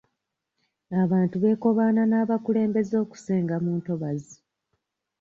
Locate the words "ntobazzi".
3.79-4.37